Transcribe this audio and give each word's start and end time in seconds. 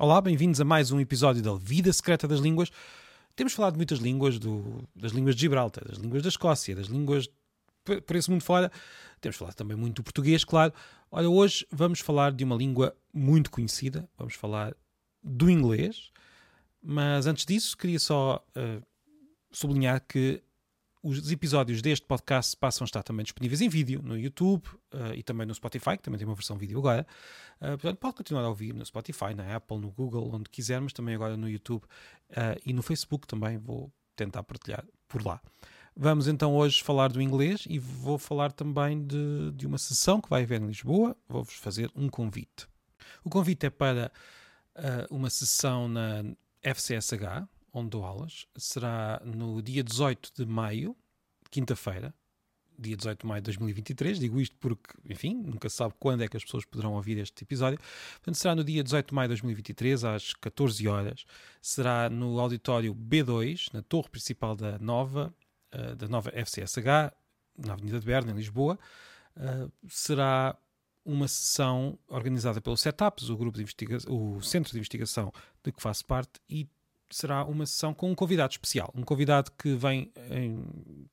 Olá, 0.00 0.20
bem-vindos 0.20 0.60
a 0.60 0.64
mais 0.64 0.92
um 0.92 1.00
episódio 1.00 1.42
da 1.42 1.56
Vida 1.56 1.92
Secreta 1.92 2.28
das 2.28 2.38
Línguas. 2.38 2.70
Temos 3.34 3.52
falado 3.52 3.72
de 3.72 3.78
muitas 3.78 3.98
línguas, 3.98 4.38
do, 4.38 4.88
das 4.94 5.10
línguas 5.10 5.34
de 5.34 5.40
Gibraltar, 5.40 5.88
das 5.88 5.98
línguas 5.98 6.22
da 6.22 6.28
Escócia, 6.28 6.76
das 6.76 6.86
línguas 6.86 7.28
por 7.84 8.14
esse 8.14 8.30
mundo 8.30 8.44
fora. 8.44 8.70
Temos 9.20 9.36
falado 9.36 9.56
também 9.56 9.76
muito 9.76 9.96
do 9.96 10.04
português, 10.04 10.44
claro. 10.44 10.72
Olha, 11.10 11.28
hoje 11.28 11.66
vamos 11.72 11.98
falar 11.98 12.30
de 12.30 12.44
uma 12.44 12.54
língua 12.54 12.94
muito 13.12 13.50
conhecida, 13.50 14.08
vamos 14.16 14.34
falar 14.34 14.72
do 15.20 15.50
inglês. 15.50 16.12
Mas 16.80 17.26
antes 17.26 17.44
disso, 17.44 17.76
queria 17.76 17.98
só 17.98 18.40
uh, 18.56 18.80
sublinhar 19.50 20.00
que 20.06 20.40
os 21.02 21.30
episódios 21.30 21.80
deste 21.80 22.04
podcast 22.06 22.56
passam 22.56 22.84
a 22.84 22.86
estar 22.86 23.02
também 23.02 23.22
disponíveis 23.22 23.60
em 23.60 23.68
vídeo 23.68 24.02
no 24.02 24.18
YouTube 24.18 24.66
uh, 24.66 25.14
e 25.14 25.22
também 25.22 25.46
no 25.46 25.54
Spotify, 25.54 25.96
que 25.96 26.02
também 26.02 26.18
tem 26.18 26.26
uma 26.26 26.34
versão 26.34 26.56
vídeo 26.56 26.78
agora. 26.78 27.06
Uh, 27.60 27.78
portanto, 27.78 27.96
pode 27.98 28.14
continuar 28.16 28.42
a 28.42 28.48
ouvir 28.48 28.74
no 28.74 28.84
Spotify, 28.84 29.34
na 29.34 29.56
Apple, 29.56 29.78
no 29.78 29.90
Google, 29.90 30.34
onde 30.34 30.50
quiser, 30.50 30.80
mas 30.80 30.92
também 30.92 31.14
agora 31.14 31.36
no 31.36 31.48
YouTube 31.48 31.84
uh, 31.84 32.60
e 32.64 32.72
no 32.72 32.82
Facebook 32.82 33.26
também 33.26 33.58
vou 33.58 33.92
tentar 34.16 34.42
partilhar 34.42 34.84
por 35.06 35.24
lá. 35.24 35.40
Vamos 35.96 36.28
então 36.28 36.54
hoje 36.54 36.82
falar 36.82 37.08
do 37.08 37.22
inglês 37.22 37.64
e 37.68 37.78
vou 37.78 38.18
falar 38.18 38.52
também 38.52 39.04
de, 39.04 39.52
de 39.52 39.66
uma 39.66 39.78
sessão 39.78 40.20
que 40.20 40.28
vai 40.28 40.42
haver 40.42 40.60
em 40.60 40.66
Lisboa. 40.66 41.16
Vou-vos 41.28 41.54
fazer 41.54 41.90
um 41.94 42.08
convite. 42.08 42.68
O 43.24 43.30
convite 43.30 43.66
é 43.66 43.70
para 43.70 44.12
uma 45.10 45.28
sessão 45.28 45.88
na 45.88 46.22
FCSH, 46.62 47.48
onde 47.78 47.90
dou 47.90 48.04
aulas, 48.04 48.46
será 48.56 49.20
no 49.24 49.62
dia 49.62 49.82
18 49.82 50.32
de 50.34 50.46
maio, 50.46 50.96
quinta-feira, 51.50 52.14
dia 52.78 52.96
18 52.96 53.20
de 53.20 53.26
maio 53.26 53.40
de 53.42 53.46
2023. 53.46 54.18
Digo 54.18 54.40
isto 54.40 54.56
porque, 54.58 54.94
enfim, 55.08 55.34
nunca 55.34 55.68
se 55.68 55.76
sabe 55.76 55.94
quando 55.98 56.22
é 56.22 56.28
que 56.28 56.36
as 56.36 56.44
pessoas 56.44 56.64
poderão 56.64 56.94
ouvir 56.94 57.18
este 57.18 57.42
episódio. 57.42 57.78
Portanto, 58.12 58.36
será 58.36 58.54
no 58.54 58.62
dia 58.62 58.84
18 58.84 59.08
de 59.08 59.14
maio 59.14 59.28
de 59.28 59.34
2023, 59.34 60.04
às 60.04 60.32
14 60.34 60.86
horas. 60.86 61.24
Será 61.60 62.08
no 62.08 62.38
auditório 62.38 62.94
B2, 62.94 63.72
na 63.72 63.82
torre 63.82 64.08
principal 64.08 64.54
da 64.54 64.78
nova, 64.78 65.34
uh, 65.74 65.96
da 65.96 66.06
nova 66.06 66.30
FCSH, 66.30 67.12
na 67.58 67.72
Avenida 67.72 67.98
de 67.98 68.06
Berna, 68.06 68.30
em 68.30 68.36
Lisboa. 68.36 68.78
Uh, 69.36 69.70
será 69.88 70.56
uma 71.04 71.26
sessão 71.26 71.98
organizada 72.06 72.60
pelo 72.60 72.76
Setups, 72.76 73.30
o 73.30 73.36
grupo 73.36 73.56
de 73.56 73.62
investigação, 73.62 74.36
o 74.36 74.42
centro 74.42 74.72
de 74.72 74.78
investigação 74.78 75.32
de 75.64 75.72
que 75.72 75.82
faço 75.82 76.04
parte, 76.04 76.38
e 76.48 76.68
será 77.10 77.44
uma 77.44 77.66
sessão 77.66 77.94
com 77.94 78.10
um 78.10 78.14
convidado 78.14 78.52
especial. 78.52 78.92
Um 78.94 79.02
convidado 79.02 79.50
que 79.52 79.74
vem 79.74 80.12
em, 80.30 80.62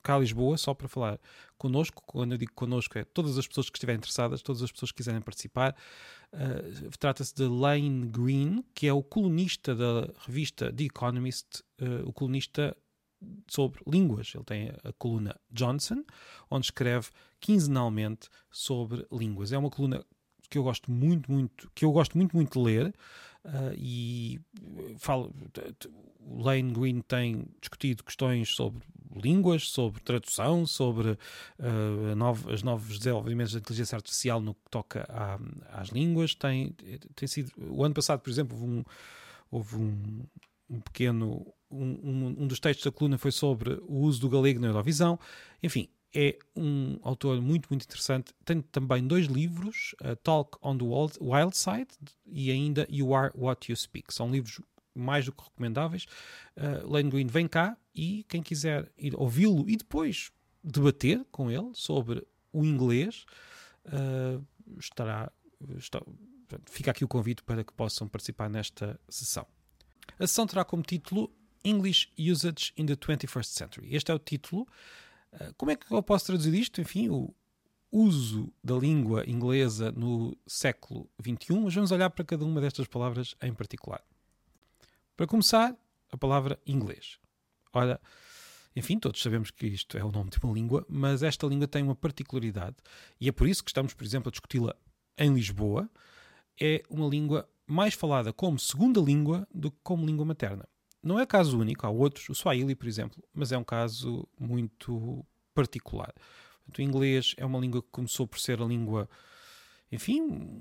cá 0.02 0.16
a 0.16 0.18
Lisboa 0.18 0.56
só 0.56 0.74
para 0.74 0.88
falar 0.88 1.18
connosco. 1.56 2.02
Quando 2.06 2.32
eu 2.32 2.38
digo 2.38 2.52
connosco, 2.54 2.98
é 2.98 3.04
todas 3.04 3.38
as 3.38 3.46
pessoas 3.46 3.70
que 3.70 3.76
estiverem 3.76 3.98
interessadas, 3.98 4.42
todas 4.42 4.62
as 4.62 4.70
pessoas 4.70 4.90
que 4.90 4.98
quiserem 4.98 5.20
participar. 5.20 5.74
Uh, 6.32 6.90
Trata-se 6.98 7.34
de 7.34 7.44
Lane 7.44 8.06
Green, 8.06 8.64
que 8.74 8.86
é 8.86 8.92
o 8.92 9.02
colunista 9.02 9.74
da 9.74 10.12
revista 10.26 10.72
The 10.72 10.84
Economist, 10.84 11.62
uh, 11.80 12.06
o 12.08 12.12
colunista 12.12 12.76
sobre 13.48 13.80
línguas. 13.86 14.32
Ele 14.34 14.44
tem 14.44 14.68
a 14.84 14.92
coluna 14.98 15.38
Johnson, 15.50 16.04
onde 16.50 16.66
escreve 16.66 17.08
quinzenalmente 17.40 18.28
sobre 18.50 19.06
línguas. 19.10 19.52
É 19.52 19.58
uma 19.58 19.70
coluna 19.70 20.04
que 20.48 20.58
eu 20.58 20.62
gosto 20.62 20.90
muito, 20.90 21.30
muito, 21.30 21.70
que 21.74 21.84
eu 21.84 21.92
gosto 21.92 22.16
muito, 22.16 22.36
muito 22.36 22.58
de 22.58 22.64
ler. 22.64 22.94
Uh, 23.44 23.74
e 23.76 24.40
falo, 24.98 25.32
o 26.20 26.42
Lane 26.42 26.72
Green 26.72 27.00
tem 27.00 27.46
discutido 27.60 28.02
questões 28.02 28.54
sobre 28.54 28.82
línguas, 29.14 29.70
sobre 29.70 30.00
tradução, 30.02 30.66
sobre 30.66 31.10
uh, 31.10 32.52
os 32.52 32.62
novos 32.62 32.98
desenvolvimentos 32.98 33.52
da 33.52 33.60
inteligência 33.60 33.96
artificial 33.96 34.40
no 34.40 34.54
que 34.54 34.70
toca 34.70 35.06
à, 35.08 35.38
às 35.80 35.88
línguas. 35.88 36.34
Tem, 36.34 36.74
tem 37.14 37.28
sido, 37.28 37.52
o 37.56 37.84
ano 37.84 37.94
passado, 37.94 38.20
por 38.20 38.30
exemplo, 38.30 38.56
houve 38.58 38.66
um, 38.66 38.84
houve 39.50 39.76
um, 39.76 40.24
um 40.68 40.80
pequeno. 40.80 41.46
Um, 41.68 42.34
um, 42.38 42.46
dos 42.46 42.60
textos 42.60 42.84
da 42.84 42.92
coluna 42.92 43.18
foi 43.18 43.32
sobre 43.32 43.74
o 43.88 43.98
uso 43.98 44.20
do 44.20 44.28
galego 44.28 44.60
na 44.60 44.68
Eurovisão. 44.68 45.18
Enfim, 45.62 45.88
é 46.14 46.38
um 46.54 46.98
autor 47.02 47.40
muito, 47.40 47.68
muito 47.68 47.84
interessante. 47.84 48.32
Tem 48.44 48.60
também 48.60 49.06
dois 49.06 49.26
livros, 49.26 49.94
uh, 50.02 50.16
Talk 50.16 50.58
on 50.62 50.78
the 50.78 50.84
Wild 50.84 51.56
Side 51.56 51.88
e 52.26 52.50
ainda 52.50 52.86
You 52.90 53.14
Are 53.14 53.32
What 53.36 53.70
You 53.70 53.76
Speak. 53.76 54.12
São 54.12 54.30
livros 54.30 54.60
mais 54.94 55.26
do 55.26 55.32
que 55.32 55.44
recomendáveis. 55.44 56.06
Uh, 56.56 56.90
Lane 56.90 57.10
Green 57.10 57.26
vem 57.26 57.46
cá 57.46 57.76
e 57.94 58.24
quem 58.28 58.42
quiser 58.42 58.90
ir 58.96 59.14
ouvi-lo 59.16 59.68
e 59.68 59.76
depois 59.76 60.30
debater 60.64 61.24
com 61.30 61.50
ele 61.50 61.70
sobre 61.74 62.26
o 62.52 62.64
inglês 62.64 63.24
uh, 63.86 64.44
estará, 64.78 65.30
está, 65.76 66.00
fica 66.66 66.90
aqui 66.90 67.04
o 67.04 67.08
convite 67.08 67.42
para 67.42 67.62
que 67.62 67.72
possam 67.72 68.08
participar 68.08 68.48
nesta 68.48 68.98
sessão. 69.08 69.46
A 70.18 70.26
sessão 70.26 70.46
terá 70.46 70.64
como 70.64 70.82
título 70.82 71.30
English 71.64 72.08
Usage 72.18 72.72
in 72.76 72.86
the 72.86 72.96
21st 72.96 73.44
Century. 73.44 73.94
Este 73.94 74.10
é 74.10 74.14
o 74.14 74.18
título 74.18 74.66
como 75.56 75.70
é 75.70 75.76
que 75.76 75.92
eu 75.92 76.02
posso 76.02 76.26
traduzir 76.26 76.54
isto? 76.54 76.80
Enfim, 76.80 77.08
o 77.08 77.34
uso 77.90 78.52
da 78.62 78.74
língua 78.74 79.28
inglesa 79.28 79.92
no 79.92 80.36
século 80.46 81.08
XXI, 81.20 81.60
mas 81.60 81.74
vamos 81.74 81.92
olhar 81.92 82.10
para 82.10 82.24
cada 82.24 82.44
uma 82.44 82.60
destas 82.60 82.86
palavras 82.86 83.34
em 83.42 83.54
particular. 83.54 84.02
Para 85.16 85.26
começar, 85.26 85.74
a 86.10 86.16
palavra 86.16 86.58
inglês. 86.66 87.18
Ora, 87.72 88.00
enfim, 88.74 88.98
todos 88.98 89.22
sabemos 89.22 89.50
que 89.50 89.66
isto 89.66 89.96
é 89.96 90.04
o 90.04 90.12
nome 90.12 90.30
de 90.30 90.38
uma 90.42 90.52
língua, 90.52 90.84
mas 90.88 91.22
esta 91.22 91.46
língua 91.46 91.66
tem 91.66 91.82
uma 91.82 91.94
particularidade 91.94 92.76
e 93.20 93.28
é 93.28 93.32
por 93.32 93.48
isso 93.48 93.64
que 93.64 93.70
estamos, 93.70 93.94
por 93.94 94.04
exemplo, 94.04 94.28
a 94.28 94.30
discuti-la 94.30 94.74
em 95.16 95.32
Lisboa. 95.32 95.88
É 96.60 96.82
uma 96.90 97.08
língua 97.08 97.48
mais 97.66 97.94
falada 97.94 98.32
como 98.32 98.58
segunda 98.58 99.00
língua 99.00 99.46
do 99.54 99.70
que 99.70 99.78
como 99.82 100.06
língua 100.06 100.24
materna. 100.24 100.68
Não 101.06 101.20
é 101.20 101.24
caso 101.24 101.56
único, 101.60 101.86
há 101.86 101.88
outros, 101.88 102.28
o 102.28 102.34
Swahili, 102.34 102.74
por 102.74 102.88
exemplo, 102.88 103.22
mas 103.32 103.52
é 103.52 103.56
um 103.56 103.62
caso 103.62 104.26
muito 104.36 105.24
particular. 105.54 106.12
o 106.76 106.82
inglês 106.82 107.32
é 107.36 107.46
uma 107.46 107.60
língua 107.60 107.80
que 107.80 107.88
começou 107.92 108.26
por 108.26 108.40
ser 108.40 108.60
a 108.60 108.64
língua, 108.64 109.08
enfim, 109.92 110.60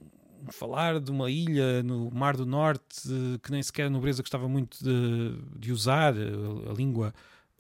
falar 0.52 1.00
de 1.00 1.10
uma 1.10 1.32
ilha 1.32 1.82
no 1.82 2.12
Mar 2.12 2.38
do 2.38 2.46
Norte 2.46 3.10
que 3.42 3.52
nem 3.52 3.64
sequer 3.64 3.88
a 3.88 3.90
nobreza 3.90 4.22
gostava 4.22 4.48
muito 4.48 4.78
de, 4.84 5.36
de 5.58 5.72
usar. 5.72 6.14
A, 6.14 6.70
a, 6.70 6.74
língua 6.76 7.12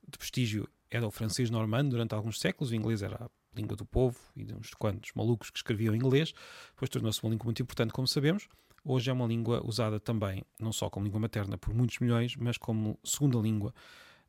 de 0.07 0.19
prestígio 0.19 0.69
era 0.87 1.07
o 1.07 1.11
francês 1.11 1.49
normando 1.49 1.89
durante 1.89 2.13
alguns 2.13 2.39
séculos, 2.39 2.69
o 2.69 2.75
inglês 2.75 3.01
era 3.01 3.15
a 3.15 3.29
língua 3.59 3.75
do 3.75 3.83
povo 3.83 4.19
e 4.35 4.43
de 4.43 4.53
uns 4.53 4.75
quantos 4.75 5.11
malucos 5.15 5.49
que 5.49 5.57
escreviam 5.57 5.95
inglês. 5.95 6.35
Depois 6.75 6.87
tornou-se 6.91 7.23
uma 7.23 7.31
língua 7.31 7.45
muito 7.45 7.63
importante, 7.63 7.91
como 7.91 8.07
sabemos 8.07 8.47
hoje 8.85 9.09
é 9.09 9.13
uma 9.13 9.25
língua 9.25 9.65
usada 9.65 9.99
também, 9.99 10.43
não 10.59 10.71
só 10.71 10.89
como 10.89 11.05
língua 11.05 11.19
materna 11.19 11.57
por 11.57 11.73
muitos 11.73 11.97
milhões, 11.99 12.35
mas 12.35 12.57
como 12.57 12.97
segunda 13.03 13.39
língua 13.39 13.73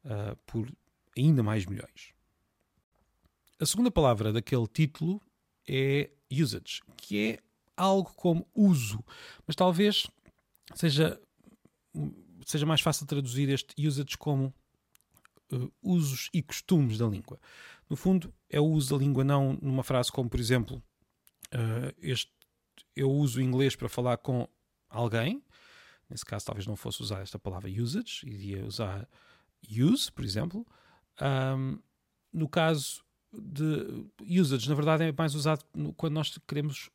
uh, 0.05 0.35
por 0.47 0.67
ainda 1.17 1.43
mais 1.43 1.67
milhões. 1.67 2.15
A 3.61 3.67
segunda 3.67 3.91
palavra 3.91 4.33
daquele 4.33 4.67
título 4.67 5.21
é 5.69 6.11
usage, 6.33 6.83
que 6.97 7.19
é 7.19 7.39
algo 7.77 8.11
como 8.15 8.47
uso, 8.55 9.05
mas 9.47 9.55
talvez 9.55 10.07
seja, 10.75 11.21
seja 12.45 12.65
mais 12.65 12.81
fácil 12.81 13.07
traduzir 13.07 13.51
este 13.51 13.87
usage 13.87 14.17
como 14.17 14.55
uh, 15.53 15.73
usos 15.83 16.31
e 16.33 16.43
costumes 16.43 16.97
da 16.97 17.07
língua. 17.07 17.39
No 17.89 17.97
fundo, 17.97 18.33
é 18.49 18.59
o 18.59 18.65
uso 18.65 18.97
da 18.97 19.05
língua 19.05 19.23
não 19.23 19.59
numa 19.61 19.83
frase 19.83 20.11
como, 20.11 20.31
por 20.31 20.41
exemplo, 20.41 20.83
uh, 21.53 21.95
este 22.01 22.37
eu 22.97 23.11
uso 23.11 23.39
o 23.39 23.43
inglês 23.43 23.77
para 23.77 23.89
falar 23.89 24.17
com 24.17 24.49
alguém, 24.89 25.43
nesse 26.09 26.25
caso 26.25 26.47
talvez 26.47 26.67
não 26.67 26.77
fosse 26.77 27.03
usar 27.03 27.21
esta 27.21 27.39
palavra 27.39 27.71
usage, 27.71 28.23
iria 28.25 28.65
usar 28.65 29.09
use, 29.69 30.11
por 30.11 30.25
exemplo. 30.25 30.67
Um, 31.21 31.79
no 32.33 32.49
caso 32.49 33.05
de 33.33 34.07
usage, 34.41 34.69
na 34.69 34.75
verdade 34.75 35.05
é 35.05 35.13
mais 35.13 35.35
usado 35.35 35.65
quando 35.97 36.15
nós 36.15 36.39
queremos 36.47 36.91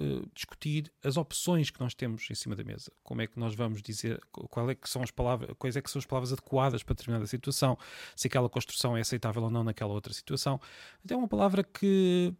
uh, 0.00 0.28
discutir 0.34 0.92
as 1.02 1.16
opções 1.16 1.70
que 1.70 1.80
nós 1.80 1.94
temos 1.94 2.28
em 2.30 2.34
cima 2.34 2.56
da 2.56 2.64
mesa. 2.64 2.92
Como 3.02 3.20
é 3.20 3.26
que 3.26 3.38
nós 3.38 3.54
vamos 3.54 3.82
dizer 3.82 4.20
qual 4.32 4.70
é 4.70 4.74
que 4.74 4.88
são 4.88 5.02
as 5.02 5.10
palavras, 5.10 5.50
quais 5.58 5.76
é 5.76 5.82
que 5.82 5.90
são 5.90 5.98
as 5.98 6.06
palavras 6.06 6.32
adequadas 6.32 6.82
para 6.82 6.94
determinada 6.94 7.26
situação, 7.26 7.76
se 8.16 8.28
aquela 8.28 8.48
construção 8.48 8.96
é 8.96 9.00
aceitável 9.00 9.42
ou 9.42 9.50
não 9.50 9.64
naquela 9.64 9.92
outra 9.92 10.12
situação. 10.12 10.60
Então 11.04 11.16
é 11.16 11.18
uma 11.18 11.28
palavra 11.28 11.62
que, 11.62 12.32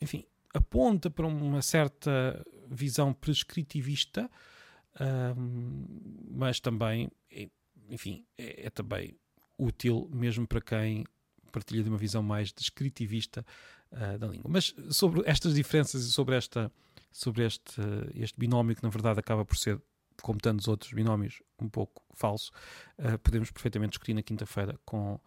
enfim, 0.00 0.24
aponta 0.56 1.10
para 1.10 1.26
uma 1.26 1.62
certa 1.62 2.44
visão 2.68 3.12
prescritivista, 3.12 4.30
mas 6.30 6.58
também, 6.58 7.10
enfim, 7.90 8.24
é, 8.38 8.66
é, 8.66 8.70
também 8.70 9.16
útil 9.58 10.08
mesmo 10.12 10.46
para 10.46 10.60
quem 10.60 11.04
partilha 11.52 11.82
de 11.82 11.88
uma 11.88 11.98
visão 11.98 12.22
mais 12.22 12.52
descritivista 12.52 13.44
uh, 13.92 14.18
da 14.18 14.26
língua. 14.26 14.50
Mas 14.50 14.74
sobre 14.90 15.22
estas 15.24 15.54
diferenças 15.54 16.04
e 16.04 16.12
sobre, 16.12 16.36
esta, 16.36 16.70
sobre 17.10 17.44
este, 17.44 17.80
este 18.14 18.38
binómio 18.38 18.76
que 18.76 18.82
na 18.82 18.90
verdade 18.90 19.20
acaba 19.20 19.44
por 19.44 19.56
ser, 19.56 19.80
como 20.20 20.38
tantos 20.38 20.68
outros 20.68 20.92
binómios, 20.92 21.42
um 21.58 21.68
pouco 21.68 22.02
falso, 22.14 22.50
uh, 22.98 23.18
podemos 23.20 23.50
perfeitamente 23.50 23.92
discutir 23.92 24.12
na 24.12 24.22
quinta-feira 24.22 24.78
com, 24.84 25.18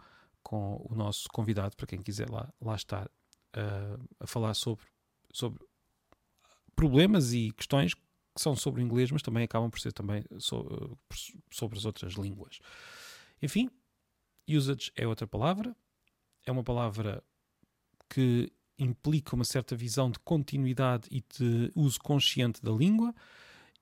com 0.43 0.85
o 0.87 0.93
nosso 0.93 1.27
convidado, 1.29 1.75
para 1.75 1.87
quem 1.87 1.99
quiser 1.99 2.29
lá, 2.29 2.51
lá 2.61 2.75
estar 2.75 3.07
uh, 3.07 4.07
a 4.19 4.27
falar 4.27 4.53
sobre 4.53 4.85
sobre 5.31 5.65
problemas 6.75 7.33
e 7.33 7.51
questões 7.51 7.93
que 7.93 8.01
são 8.37 8.55
sobre 8.55 8.81
o 8.81 8.83
inglês, 8.83 9.11
mas 9.11 9.21
também 9.21 9.43
acabam 9.43 9.69
por 9.69 9.79
ser 9.79 9.91
também 9.91 10.23
so, 10.37 10.97
sobre 11.51 11.77
as 11.77 11.85
outras 11.85 12.13
línguas. 12.13 12.59
Enfim, 13.41 13.69
usage 14.47 14.91
é 14.95 15.07
outra 15.07 15.27
palavra, 15.27 15.75
é 16.45 16.51
uma 16.51 16.63
palavra 16.63 17.23
que 18.09 18.51
implica 18.77 19.35
uma 19.35 19.43
certa 19.43 19.75
visão 19.75 20.09
de 20.09 20.19
continuidade 20.19 21.07
e 21.11 21.21
de 21.37 21.71
uso 21.75 21.99
consciente 21.99 22.61
da 22.61 22.71
língua 22.71 23.13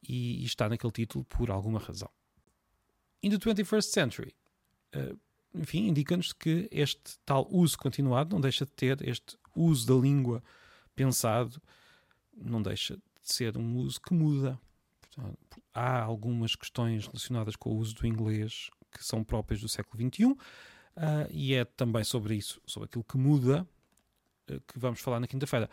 e, 0.01 0.43
está 0.43 0.67
naquele 0.67 0.91
título 0.91 1.23
por 1.25 1.51
alguma 1.51 1.79
razão. 1.79 2.09
In 3.21 3.29
the 3.29 3.37
21st 3.37 3.83
century, 3.83 4.35
uh, 4.95 5.19
enfim, 5.53 5.87
indica-nos 5.87 6.33
que 6.33 6.67
este 6.71 7.17
tal 7.25 7.47
uso 7.51 7.77
continuado 7.77 8.33
não 8.33 8.41
deixa 8.41 8.65
de 8.65 8.71
ter 8.71 9.07
este 9.07 9.37
uso 9.55 9.87
da 9.87 9.95
língua 9.95 10.43
pensado, 10.97 11.61
não 12.35 12.61
deixa 12.61 12.95
de 12.95 13.01
ser 13.21 13.55
um 13.55 13.77
uso 13.77 14.01
que 14.01 14.13
muda. 14.13 14.59
Portanto, 14.99 15.61
há 15.73 16.01
algumas 16.01 16.55
questões 16.55 17.05
relacionadas 17.05 17.55
com 17.55 17.69
o 17.69 17.77
uso 17.77 17.93
do 17.95 18.07
inglês 18.07 18.69
que 18.91 19.05
são 19.05 19.23
próprias 19.23 19.61
do 19.61 19.69
século 19.69 20.03
XXI, 20.03 20.25
uh, 20.25 20.37
ah, 20.95 21.27
e 21.29 21.53
é 21.53 21.63
também 21.63 22.03
sobre 22.03 22.35
isso, 22.35 22.59
sobre 22.65 22.87
aquilo 22.87 23.03
que 23.03 23.17
muda, 23.17 23.67
uh, 24.49 24.61
que 24.61 24.79
vamos 24.79 24.99
falar 24.99 25.19
na 25.19 25.27
quinta-feira. 25.27 25.69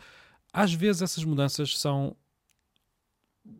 Às 0.53 0.73
vezes 0.73 1.01
essas 1.01 1.23
mudanças 1.23 1.77
são 1.77 2.15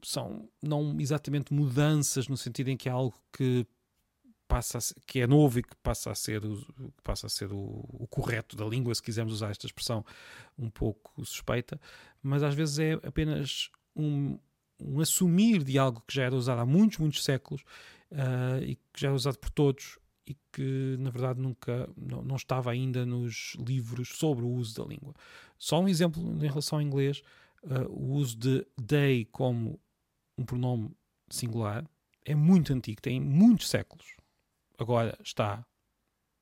são 0.03 0.49
não 0.61 0.99
exatamente 0.99 1.53
mudanças 1.53 2.27
no 2.27 2.35
sentido 2.35 2.69
em 2.69 2.77
que 2.77 2.89
é 2.89 2.91
algo 2.91 3.15
que 3.31 3.67
passa 4.47 4.79
ser, 4.79 4.95
que 5.05 5.19
é 5.19 5.27
novo 5.27 5.59
e 5.59 5.63
que 5.63 5.75
passa 5.77 6.11
a 6.11 6.15
ser, 6.15 6.45
o, 6.45 6.93
passa 7.03 7.27
a 7.27 7.29
ser 7.29 7.51
o, 7.51 7.85
o, 7.93 8.07
correto 8.07 8.55
da 8.55 8.65
língua, 8.65 8.93
se 8.93 9.01
quisermos 9.01 9.33
usar 9.33 9.51
esta 9.51 9.65
expressão 9.65 10.05
um 10.57 10.69
pouco 10.69 11.23
suspeita, 11.25 11.79
mas 12.21 12.43
às 12.43 12.53
vezes 12.53 12.79
é 12.79 12.93
apenas 12.93 13.69
um, 13.95 14.37
um 14.79 14.99
assumir 14.99 15.63
de 15.63 15.77
algo 15.77 16.03
que 16.07 16.15
já 16.15 16.23
era 16.23 16.35
usado 16.35 16.61
há 16.61 16.65
muitos, 16.65 16.97
muitos 16.99 17.23
séculos 17.23 17.61
uh, 18.11 18.63
e 18.63 18.75
que 18.75 19.01
já 19.01 19.09
é 19.09 19.11
usado 19.11 19.37
por 19.37 19.49
todos 19.49 19.97
e 20.27 20.35
que 20.51 20.95
na 20.99 21.09
verdade 21.09 21.39
nunca 21.39 21.89
não, 21.95 22.23
não, 22.23 22.35
estava 22.35 22.71
ainda 22.71 23.05
nos 23.05 23.55
livros 23.59 24.09
sobre 24.09 24.43
o 24.43 24.49
uso 24.49 24.75
da 24.81 24.87
língua. 24.87 25.13
Só 25.57 25.79
um 25.79 25.87
exemplo 25.87 26.21
em 26.43 26.47
relação 26.47 26.79
ao 26.79 26.81
inglês, 26.81 27.21
uh, 27.63 27.89
o 27.89 28.13
uso 28.13 28.37
de 28.37 28.65
they 28.87 29.25
como 29.25 29.79
um 30.37 30.43
pronome 30.43 30.91
singular 31.29 31.85
é 32.23 32.35
muito 32.35 32.73
antigo, 32.73 33.01
tem 33.01 33.19
muitos 33.19 33.69
séculos 33.69 34.15
agora 34.77 35.17
está 35.23 35.65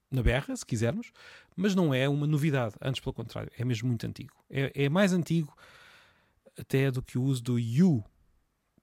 na 0.09 0.21
berra, 0.21 0.56
se 0.56 0.65
quisermos, 0.65 1.12
mas 1.56 1.74
não 1.74 1.94
é 1.94 2.07
uma 2.07 2.27
novidade, 2.27 2.75
antes 2.81 3.01
pelo 3.01 3.13
contrário, 3.13 3.51
é 3.57 3.65
mesmo 3.65 3.88
muito 3.88 4.06
antigo. 4.06 4.33
É, 4.50 4.85
é 4.85 4.89
mais 4.89 5.12
antigo 5.12 5.56
até 6.57 6.91
do 6.91 7.01
que 7.01 7.18
o 7.18 7.24
uso 7.24 7.41
do 7.41 7.59
you 7.59 8.03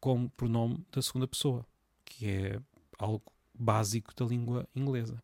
como 0.00 0.28
pronome 0.30 0.84
da 0.90 1.00
segunda 1.00 1.28
pessoa, 1.28 1.64
que 2.04 2.26
é 2.26 2.60
algo 2.98 3.22
básico 3.54 4.14
da 4.14 4.24
língua 4.24 4.66
inglesa. 4.74 5.22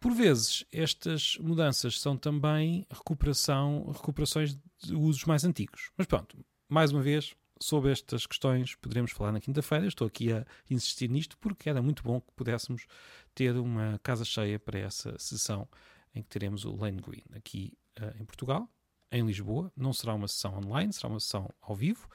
Por 0.00 0.12
vezes, 0.12 0.64
estas 0.72 1.38
mudanças 1.38 2.00
são 2.00 2.16
também 2.16 2.86
recuperação, 2.90 3.90
recuperações 3.92 4.54
de 4.82 4.94
usos 4.94 5.24
mais 5.24 5.44
antigos. 5.44 5.90
Mas 5.96 6.06
pronto, 6.06 6.36
mais 6.68 6.90
uma 6.90 7.00
vez, 7.00 7.34
sobre 7.60 7.92
estas 7.92 8.26
questões 8.26 8.74
poderemos 8.74 9.12
falar 9.12 9.32
na 9.32 9.40
quinta-feira. 9.40 9.86
Estou 9.86 10.06
aqui 10.06 10.32
a 10.32 10.44
insistir 10.70 11.08
nisto 11.08 11.36
porque 11.38 11.68
era 11.68 11.82
muito 11.82 12.02
bom 12.02 12.20
que 12.20 12.32
pudéssemos 12.32 12.86
ter 13.34 13.56
uma 13.56 13.98
casa 14.02 14.24
cheia 14.24 14.58
para 14.58 14.78
essa 14.78 15.18
sessão 15.18 15.68
em 16.14 16.22
que 16.22 16.28
teremos 16.28 16.64
o 16.64 16.74
Lane 16.76 17.00
Green 17.00 17.24
aqui 17.34 17.76
uh, 18.00 18.20
em 18.20 18.24
Portugal, 18.24 18.68
em 19.10 19.24
Lisboa. 19.24 19.72
Não 19.76 19.92
será 19.92 20.14
uma 20.14 20.28
sessão 20.28 20.58
online, 20.58 20.92
será 20.92 21.08
uma 21.08 21.20
sessão 21.20 21.52
ao 21.60 21.74
vivo 21.74 22.08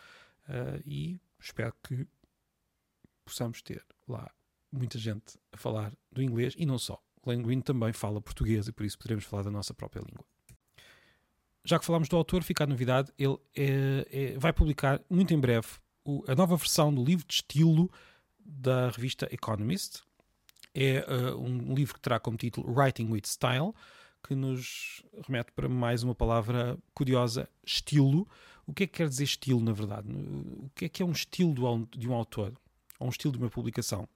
uh, 0.47 0.81
e 0.85 1.19
espero 1.39 1.73
que 1.83 2.07
possamos 3.25 3.61
ter 3.61 3.85
lá 4.07 4.29
muita 4.71 4.97
gente 4.97 5.37
a 5.51 5.57
falar 5.57 5.93
do 6.11 6.21
inglês 6.21 6.53
e 6.57 6.65
não 6.65 6.77
só. 6.77 7.01
O 7.21 7.29
Lane 7.29 7.43
Green 7.43 7.61
também 7.61 7.91
fala 7.91 8.21
português 8.21 8.67
e 8.67 8.71
por 8.71 8.85
isso 8.85 8.97
poderemos 8.97 9.25
falar 9.25 9.43
da 9.43 9.51
nossa 9.51 9.73
própria 9.73 10.01
língua 10.01 10.25
já 11.63 11.77
que 11.79 11.85
falámos 11.85 12.07
do 12.07 12.15
autor, 12.15 12.43
fica 12.43 12.63
a 12.63 12.67
novidade, 12.67 13.11
ele 13.17 13.37
é, 13.55 14.07
é, 14.11 14.37
vai 14.37 14.53
publicar 14.53 15.01
muito 15.09 15.33
em 15.33 15.39
breve 15.39 15.67
o, 16.03 16.23
a 16.27 16.35
nova 16.35 16.55
versão 16.55 16.93
do 16.93 17.03
livro 17.03 17.25
de 17.27 17.35
estilo 17.35 17.89
da 18.39 18.89
revista 18.89 19.27
Economist. 19.31 20.01
É 20.73 21.05
uh, 21.07 21.37
um 21.37 21.73
livro 21.73 21.95
que 21.95 21.99
terá 21.99 22.19
como 22.19 22.37
título 22.37 22.71
Writing 22.71 23.09
with 23.11 23.23
Style, 23.25 23.73
que 24.23 24.35
nos 24.35 25.03
remete 25.25 25.51
para 25.51 25.67
mais 25.67 26.03
uma 26.03 26.15
palavra 26.15 26.77
curiosa, 26.93 27.49
estilo. 27.65 28.27
O 28.65 28.73
que 28.73 28.83
é 28.83 28.87
que 28.87 28.97
quer 28.97 29.09
dizer 29.09 29.23
estilo, 29.23 29.61
na 29.61 29.73
verdade? 29.73 30.07
O 30.11 30.69
que 30.75 30.85
é 30.85 30.89
que 30.89 31.01
é 31.01 31.05
um 31.05 31.11
estilo 31.11 31.53
de 31.91 32.07
um 32.07 32.13
autor? 32.13 32.53
Ou 32.99 33.07
um 33.07 33.09
estilo 33.09 33.33
de 33.33 33.39
uma 33.39 33.49
publicação? 33.49 34.07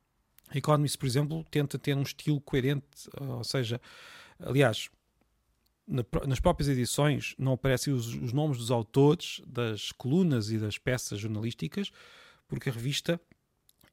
A 0.50 0.58
Economist, 0.58 0.98
por 0.98 1.08
exemplo, 1.08 1.44
tenta 1.50 1.80
ter 1.80 1.96
um 1.96 2.04
estilo 2.04 2.40
coerente, 2.42 2.86
ou 3.20 3.44
seja, 3.44 3.82
aliás, 4.40 4.90
nas 5.88 6.40
próprias 6.40 6.70
edições 6.70 7.36
não 7.38 7.54
aparecem 7.54 7.94
os, 7.94 8.08
os, 8.08 8.32
nomes 8.32 8.58
dos 8.58 8.72
autores 8.72 9.42
das 9.46 9.92
colunas 9.92 10.50
e 10.50 10.58
das 10.58 10.78
peças 10.78 11.20
jornalísticas, 11.20 11.92
porque 12.48 12.70
a 12.70 12.74
revista 12.74 13.20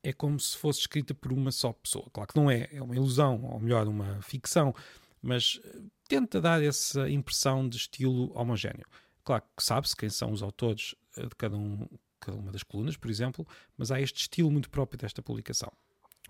é 0.02 0.12
como 0.12 0.38
se 0.38 0.56
fosse 0.56 0.80
escrita 0.80 1.14
por 1.14 1.32
uma 1.32 1.50
só 1.50 1.72
pessoa. 1.72 2.08
Claro 2.12 2.32
que 2.32 2.38
não 2.38 2.50
é, 2.50 2.68
é 2.72 2.82
uma 2.82 2.94
ilusão, 2.94 3.42
ou 3.44 3.60
melhor, 3.60 3.86
uma 3.86 4.20
ficção, 4.22 4.74
mas 5.20 5.60
eh, 5.64 5.80
tenta 6.08 6.40
dar 6.40 6.62
essa 6.62 7.08
impressão 7.10 7.68
de 7.68 7.76
estilo 7.76 8.32
homogéneo. 8.34 8.86
Claro 9.22 9.42
que 9.56 9.62
sabe-se 9.62 9.94
quem 9.94 10.08
são 10.08 10.32
os 10.32 10.42
autores 10.42 10.94
eh, 11.16 11.22
de 11.22 11.34
cada, 11.36 11.56
um, 11.56 11.86
cada 12.18 12.38
uma 12.38 12.50
das 12.50 12.62
colunas, 12.62 12.96
por 12.96 13.10
exemplo, 13.10 13.46
mas 13.76 13.90
há 13.90 14.00
este 14.00 14.22
estilo 14.22 14.50
muito 14.50 14.70
próprio 14.70 14.98
desta 14.98 15.22
publicação. 15.22 15.70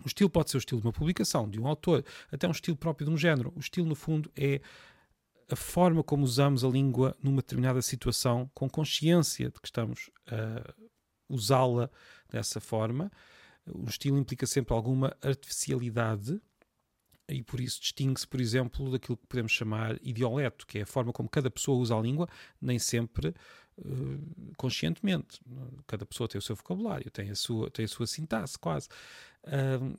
O 0.05 0.07
estilo 0.07 0.31
pode 0.31 0.51
ser 0.51 0.57
o 0.57 0.59
estilo 0.59 0.81
de 0.81 0.87
uma 0.87 0.93
publicação, 0.93 1.49
de 1.49 1.61
um 1.61 1.67
autor, 1.67 2.05
até 2.33 2.49
um 2.49 2.53
estilo 2.53 2.77
próprio 2.77 3.07
de 3.07 3.13
um 3.13 3.17
género. 3.17 3.53
O 3.55 3.61
estilo, 3.61 3.87
no 3.87 3.95
fundo, 3.95 4.31
é 4.35 4.61
a 5.51 5.57
forma 5.57 6.03
como 6.03 6.25
usamos 6.25 6.65
a 6.65 6.69
língua 6.69 7.17
numa 7.23 7.43
determinada 7.43 7.83
situação, 7.83 8.51
com 8.55 8.71
consciência 8.71 9.51
de 9.51 9.61
que 9.61 9.67
estamos 9.67 10.11
a 10.27 10.75
usá-la 11.29 11.91
dessa 12.29 12.61
forma. 12.61 13.11
O 13.67 13.89
estilo 13.89 14.19
implica 14.19 14.47
sempre 14.47 14.75
alguma 14.75 15.17
artificialidade 15.23 16.41
e 17.29 17.43
por 17.43 17.61
isso 17.61 17.81
distingue-se, 17.81 18.27
por 18.27 18.41
exemplo, 18.41 18.91
daquilo 18.91 19.17
que 19.17 19.27
podemos 19.27 19.53
chamar 19.53 19.99
idioleto, 20.03 20.67
que 20.67 20.79
é 20.79 20.83
a 20.83 20.87
forma 20.87 21.13
como 21.13 21.29
cada 21.29 21.51
pessoa 21.51 21.79
usa 21.79 21.97
a 21.97 22.01
língua, 22.01 22.29
nem 22.61 22.79
sempre 22.79 23.29
uh, 23.79 24.55
conscientemente. 24.57 25.41
Cada 25.87 26.05
pessoa 26.05 26.29
tem 26.29 26.39
o 26.39 26.43
seu 26.43 26.57
vocabulário, 26.57 27.11
tem 27.11 27.31
a 27.31 27.37
sua, 27.37 27.71
tem 27.71 27.85
a 27.85 27.89
sua 27.89 28.07
sintaxe, 28.07 28.59
quase. 28.59 28.89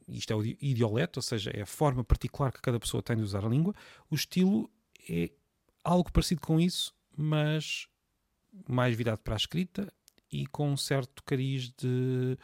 Isto 0.07 0.33
é 0.33 0.35
o 0.35 0.45
idioleto, 0.45 1.19
ou 1.19 1.23
seja, 1.23 1.51
é 1.51 1.61
a 1.61 1.65
forma 1.65 2.03
particular 2.03 2.51
que 2.51 2.61
cada 2.61 2.79
pessoa 2.79 3.01
tem 3.01 3.15
de 3.15 3.23
usar 3.23 3.45
a 3.45 3.49
língua. 3.49 3.73
O 4.09 4.15
estilo 4.15 4.69
é 5.09 5.31
algo 5.83 6.11
parecido 6.11 6.41
com 6.41 6.59
isso, 6.59 6.93
mas 7.15 7.87
mais 8.67 8.95
virado 8.95 9.19
para 9.19 9.35
a 9.35 9.37
escrita 9.37 9.91
e 10.31 10.45
com 10.47 10.71
um 10.71 10.77
certo 10.77 11.23
cariz 11.23 11.69
de 11.71 12.37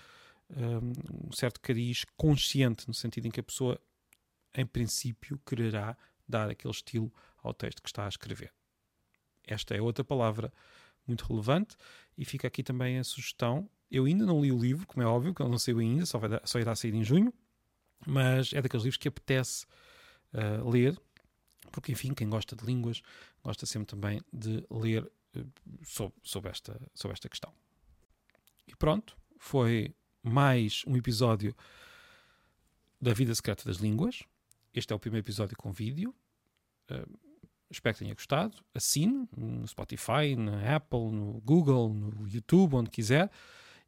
um, 0.49 1.27
um 1.27 1.31
certo 1.31 1.59
cariz 1.59 2.05
consciente 2.15 2.87
no 2.87 2.93
sentido 2.93 3.27
em 3.27 3.31
que 3.31 3.39
a 3.39 3.43
pessoa 3.43 3.79
em 4.55 4.65
princípio 4.65 5.39
quererá 5.45 5.97
dar 6.27 6.49
aquele 6.49 6.73
estilo 6.73 7.11
ao 7.41 7.53
texto 7.53 7.81
que 7.81 7.89
está 7.89 8.05
a 8.05 8.09
escrever. 8.09 8.51
Esta 9.45 9.75
é 9.75 9.81
outra 9.81 10.03
palavra 10.03 10.51
muito 11.05 11.25
relevante 11.25 11.77
e 12.17 12.25
fica 12.25 12.47
aqui 12.47 12.63
também 12.63 12.99
a 12.99 13.03
sugestão. 13.03 13.69
Eu 13.89 14.05
ainda 14.05 14.25
não 14.25 14.41
li 14.41 14.51
o 14.51 14.59
livro, 14.59 14.85
como 14.85 15.01
é 15.01 15.05
óbvio, 15.05 15.33
que 15.33 15.41
ele 15.41 15.49
não 15.49 15.59
saiu 15.59 15.79
ainda, 15.79 16.05
só, 16.05 16.17
vai, 16.17 16.29
só 16.43 16.59
irá 16.59 16.75
sair 16.75 16.93
em 16.93 17.03
junho, 17.03 17.33
mas 18.05 18.51
é 18.51 18.61
daqueles 18.61 18.83
livros 18.83 18.97
que 18.97 19.07
apetece 19.07 19.65
uh, 20.33 20.69
ler 20.69 20.99
porque, 21.71 21.91
enfim, 21.91 22.13
quem 22.13 22.29
gosta 22.29 22.55
de 22.55 22.65
línguas 22.65 23.01
gosta 23.43 23.65
sempre 23.65 23.87
também 23.87 24.21
de 24.31 24.65
ler 24.69 25.09
eh, 25.35 25.43
sobre, 25.83 26.17
sobre, 26.23 26.49
esta, 26.49 26.79
sobre 26.93 27.13
esta 27.13 27.29
questão. 27.29 27.53
E 28.67 28.75
pronto, 28.75 29.17
foi 29.37 29.93
mais 30.23 30.83
um 30.85 30.95
episódio 30.97 31.55
da 32.99 33.13
Vida 33.13 33.33
Secreta 33.33 33.63
das 33.65 33.77
Línguas. 33.77 34.23
Este 34.73 34.91
é 34.91 34.95
o 34.95 34.99
primeiro 34.99 35.25
episódio 35.25 35.55
com 35.55 35.71
vídeo. 35.71 36.13
Uh, 36.89 37.17
espero 37.69 37.95
que 37.95 37.99
tenha 37.99 38.13
gostado. 38.13 38.57
Assine 38.73 39.27
no 39.35 39.67
Spotify, 39.67 40.35
na 40.35 40.75
Apple, 40.75 41.11
no 41.11 41.41
Google, 41.41 41.93
no 41.93 42.27
YouTube, 42.27 42.75
onde 42.75 42.89
quiser. 42.89 43.31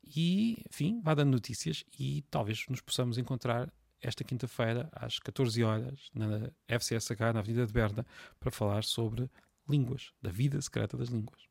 E, 0.04 0.64
enfim, 0.70 1.02
vá 1.02 1.14
dando 1.14 1.32
notícias 1.32 1.84
e 2.00 2.24
talvez 2.30 2.66
nos 2.70 2.82
possamos 2.82 3.18
encontrar 3.18 3.72
esta 4.02 4.24
quinta-feira, 4.24 4.90
às 4.92 5.20
14 5.20 5.64
horas, 5.64 6.10
na 6.14 6.52
FCSH, 6.68 7.34
na 7.34 7.40
Avenida 7.40 7.66
de 7.66 7.74
Berna, 7.74 8.06
para 8.40 8.52
falar 8.52 8.84
sobre 8.84 9.30
línguas, 9.68 10.12
da 10.22 10.32
vida 10.32 10.62
secreta 10.62 10.98
das 10.98 11.10
línguas. 11.10 11.42